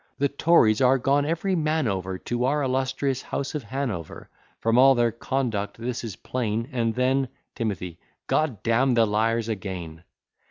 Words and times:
The 0.17 0.29
Tories 0.29 0.81
are 0.81 0.97
gone 0.97 1.27
every 1.27 1.55
man 1.55 1.87
over 1.87 2.17
To 2.17 2.45
our 2.45 2.63
illustrious 2.63 3.21
house 3.21 3.53
of 3.53 3.61
Hanover; 3.61 4.31
From 4.59 4.79
all 4.79 4.95
their 4.95 5.11
conduct 5.11 5.77
this 5.77 6.03
is 6.03 6.15
plain; 6.15 6.67
And 6.71 6.95
then 6.95 7.27
T. 7.53 7.65
G 7.65 7.69
d 7.71 7.97
d 8.63 8.71
n 8.71 8.93
the 8.95 9.05
liars 9.05 9.47
again! 9.47 10.03